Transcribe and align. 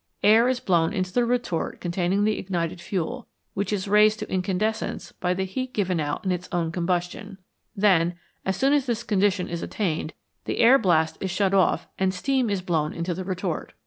Air 0.23 0.49
is 0.49 0.59
blown 0.59 0.93
into 0.93 1.13
the 1.13 1.25
retort 1.27 1.79
containing 1.79 2.23
the 2.23 2.39
ignited 2.39 2.81
fuel, 2.81 3.27
which 3.53 3.71
is 3.71 3.87
raised 3.87 4.17
to 4.17 4.31
incandescence 4.33 5.11
by 5.11 5.35
the 5.35 5.45
heat 5.45 5.75
given 5.75 5.99
out 5.99 6.25
in 6.25 6.31
its 6.31 6.49
own 6.51 6.71
com 6.71 6.87
bustion; 6.87 7.37
then, 7.75 8.15
as 8.43 8.57
soon 8.57 8.73
as 8.73 8.87
this 8.87 9.03
condition 9.03 9.47
is 9.47 9.61
attained, 9.61 10.13
the 10.45 10.57
air 10.57 10.79
blast 10.79 11.19
is 11.21 11.29
shut 11.29 11.53
off 11.53 11.87
and 11.99 12.15
steam 12.15 12.49
is 12.49 12.63
blown 12.63 12.93
into 12.93 13.13
the 13.13 13.23
retort. 13.23 13.73